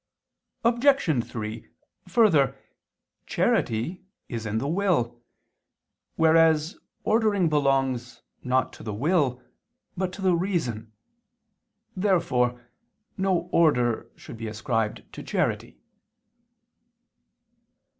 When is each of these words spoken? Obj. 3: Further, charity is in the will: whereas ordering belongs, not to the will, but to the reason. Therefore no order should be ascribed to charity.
Obj. 0.63 1.23
3: 1.23 1.67
Further, 2.07 2.57
charity 3.27 4.01
is 4.29 4.47
in 4.47 4.57
the 4.57 4.67
will: 4.67 5.21
whereas 6.15 6.75
ordering 7.03 7.49
belongs, 7.49 8.23
not 8.43 8.73
to 8.73 8.81
the 8.81 8.95
will, 8.95 9.43
but 9.95 10.11
to 10.13 10.23
the 10.23 10.33
reason. 10.33 10.91
Therefore 11.95 12.67
no 13.15 13.41
order 13.51 14.09
should 14.15 14.37
be 14.37 14.47
ascribed 14.47 15.03
to 15.13 15.21
charity. 15.21 15.77